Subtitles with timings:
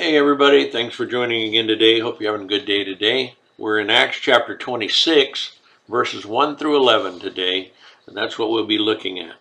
[0.00, 0.70] Hey, everybody.
[0.70, 1.98] Thanks for joining again today.
[1.98, 3.34] Hope you're having a good day today.
[3.58, 5.58] We're in Acts chapter 26,
[5.88, 7.72] verses 1 through 11 today,
[8.06, 9.34] and that's what we'll be looking at.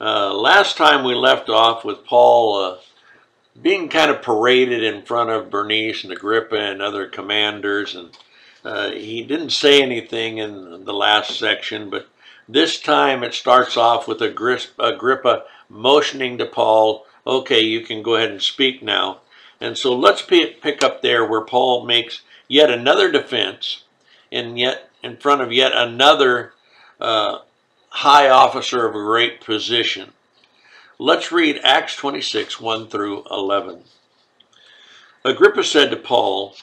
[0.00, 2.78] Uh, last time we left off with Paul uh,
[3.60, 8.16] being kind of paraded in front of Bernice and Agrippa and other commanders, and
[8.64, 12.08] uh, he didn't say anything in the last section, but
[12.48, 18.30] this time it starts off with Agrippa motioning to Paul, okay, you can go ahead
[18.30, 19.18] and speak now.
[19.62, 23.84] And so let's pick up there where Paul makes yet another defense
[24.32, 26.52] and yet in front of yet another
[27.00, 27.38] uh,
[27.90, 30.14] high officer of a great position.
[30.98, 33.84] Let's read Acts 26, 1 through 11.
[35.24, 36.56] Agrippa said to Paul,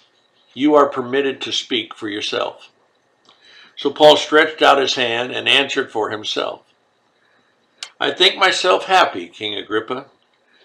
[0.53, 2.69] You are permitted to speak for yourself.
[3.77, 6.63] So Paul stretched out his hand and answered for himself.
[7.97, 10.07] I think myself happy, King Agrippa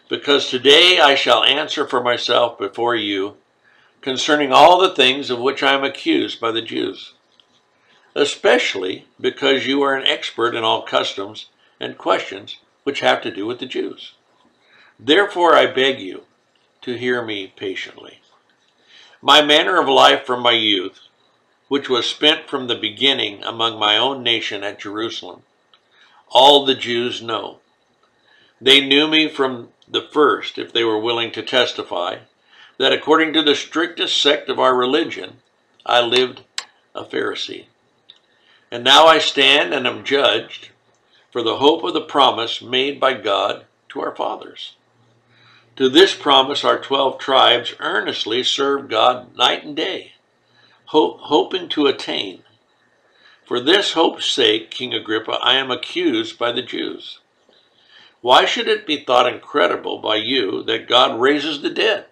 [0.09, 3.37] because today I shall answer for myself before you
[4.01, 7.15] concerning all the things of which I am accused by the Jews,
[8.15, 11.47] especially because you are an expert in all customs
[11.81, 14.13] and questions which have to do with the Jews.
[15.01, 16.25] Therefore, I beg you
[16.83, 18.21] to hear me patiently.
[19.23, 21.01] My manner of life from my youth,
[21.69, 25.43] which was spent from the beginning among my own nation at Jerusalem,
[26.29, 27.61] all the Jews know.
[28.61, 32.19] They knew me from the first, if they were willing to testify,
[32.79, 35.39] that according to the strictest sect of our religion,
[35.87, 36.43] I lived
[36.95, 37.67] a Pharisee.
[38.71, 40.71] And now I stand and am judged
[41.31, 44.75] for the hope of the promise made by God to our fathers.
[45.77, 50.13] To this promise, our twelve tribes earnestly serve God night and day,
[50.87, 52.43] hope, hoping to attain.
[53.45, 57.19] For this hope's sake, King Agrippa, I am accused by the Jews.
[58.25, 62.07] Why should it be thought incredible by you that God raises the dead?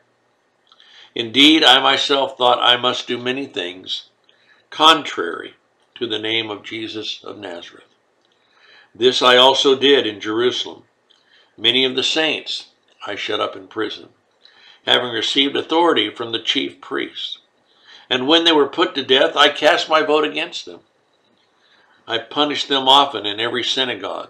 [1.15, 4.11] Indeed, I myself thought I must do many things
[4.69, 5.55] contrary
[5.95, 7.87] to the name of Jesus of Nazareth.
[8.95, 10.83] This I also did in Jerusalem.
[11.57, 12.67] Many of the saints
[13.07, 14.11] I shut up in prison,
[14.85, 17.39] having received authority from the chief priests.
[18.11, 20.81] And when they were put to death, I cast my vote against them.
[22.07, 24.29] I punished them often in every synagogue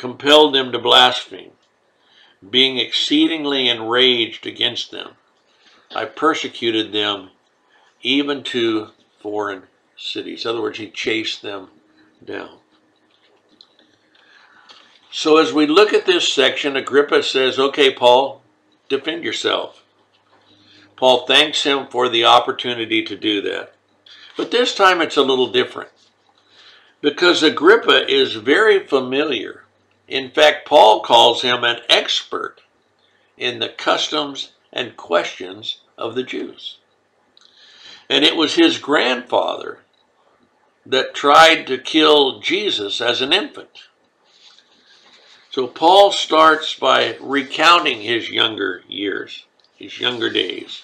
[0.00, 1.52] compelled them to blaspheme.
[2.48, 5.10] Being exceedingly enraged against them,
[5.94, 7.28] I persecuted them
[8.00, 8.88] even to
[9.20, 9.64] foreign
[9.98, 10.46] cities.
[10.46, 11.68] In other words, he chased them
[12.24, 12.56] down.
[15.12, 18.40] So as we look at this section, Agrippa says, Okay, Paul,
[18.88, 19.84] defend yourself.
[20.96, 23.74] Paul thanks him for the opportunity to do that.
[24.38, 25.90] But this time it's a little different
[27.02, 29.64] because Agrippa is very familiar
[30.10, 32.56] in fact, Paul calls him an expert
[33.38, 36.78] in the customs and questions of the Jews.
[38.08, 39.78] And it was his grandfather
[40.84, 43.84] that tried to kill Jesus as an infant.
[45.52, 50.82] So Paul starts by recounting his younger years, his younger days.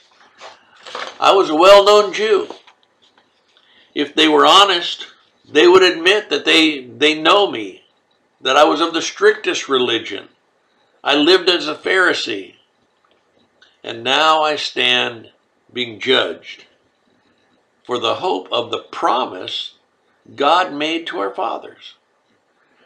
[1.18, 2.48] I was a well known Jew.
[3.92, 5.08] If they were honest,
[5.48, 7.85] they would admit that they, they know me
[8.40, 10.28] that I was of the strictest religion.
[11.02, 12.54] I lived as a Pharisee.
[13.82, 15.30] And now I stand
[15.72, 16.64] being judged
[17.84, 19.74] for the hope of the promise
[20.34, 21.94] God made to our fathers.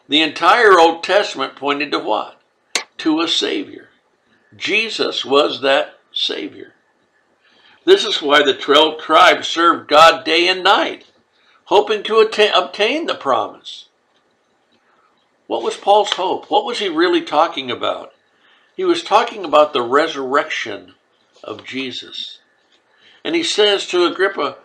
[0.08, 2.40] The entire Old Testament pointed to what?
[2.98, 3.88] To a Savior.
[4.56, 6.74] Jesus was that Savior.
[7.86, 11.06] This is why the 12 tribes served God day and night,
[11.64, 13.86] hoping to obtain the promise.
[15.50, 16.48] What was Paul's hope?
[16.48, 18.12] What was he really talking about?
[18.76, 20.94] He was talking about the resurrection
[21.42, 22.38] of Jesus.
[23.24, 24.58] And he says to Agrippa,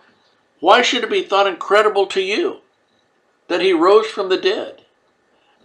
[0.59, 2.57] Why should it be thought incredible to you
[3.47, 4.83] that he rose from the dead?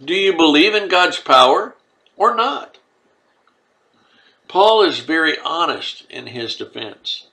[0.03, 1.75] Do you believe in God's power
[2.17, 2.79] or not?
[4.47, 7.27] Paul is very honest in his defense.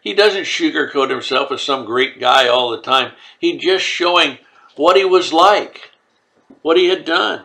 [0.00, 3.12] He doesn't sugarcoat himself as some great guy all the time.
[3.38, 4.38] He's just showing
[4.74, 5.90] what he was like
[6.62, 7.44] what he had done,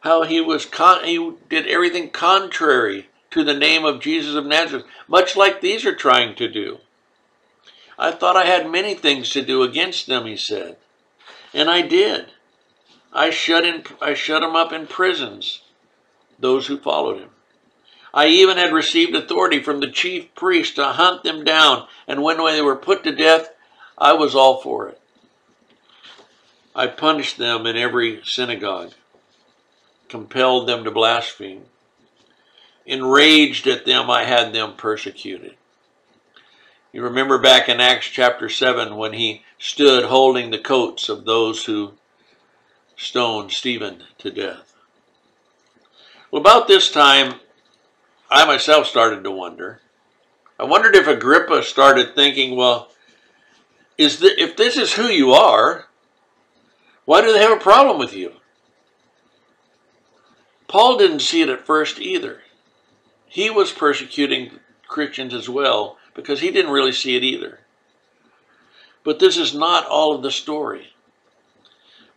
[0.00, 4.84] how he was con- he did everything contrary to the name of Jesus of Nazareth,
[5.08, 6.78] much like these are trying to do.
[7.98, 10.76] I thought I had many things to do against them, he said,
[11.54, 12.26] and I did.
[13.12, 15.62] I shut in I shut them up in prisons,
[16.38, 17.30] those who followed him.
[18.12, 22.38] I even had received authority from the chief priest to hunt them down, and when
[22.38, 23.50] they were put to death,
[23.98, 25.00] I was all for it.
[26.78, 28.92] I punished them in every synagogue,
[30.10, 31.64] compelled them to blaspheme.
[32.84, 35.56] enraged at them, I had them persecuted.
[36.92, 41.64] You remember back in Acts chapter 7 when he stood holding the coats of those
[41.64, 41.94] who
[42.94, 44.74] stoned Stephen to death.
[46.30, 47.40] Well, about this time,
[48.30, 49.80] I myself started to wonder.
[50.58, 52.90] I wondered if Agrippa started thinking, well,
[53.96, 55.85] is the, if this is who you are,
[57.06, 58.34] why do they have a problem with you?
[60.68, 62.42] Paul didn't see it at first either.
[63.26, 64.50] He was persecuting
[64.86, 67.60] Christians as well because he didn't really see it either.
[69.02, 70.92] But this is not all of the story.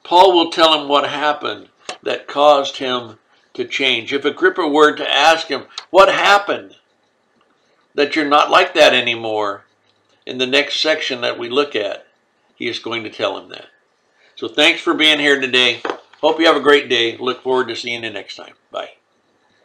[0.04, 1.70] Paul will tell him what happened
[2.04, 3.20] that caused him
[3.54, 4.12] to change.
[4.12, 6.76] If Agrippa were to ask him, What happened
[7.96, 9.64] that you're not like that anymore?
[10.30, 12.06] in the next section that we look at,
[12.54, 13.66] he is going to tell him that.
[14.40, 15.82] So thanks for being here today.
[16.22, 17.18] Hope you have a great day.
[17.18, 18.54] Look forward to seeing you next time.
[18.72, 18.92] Bye.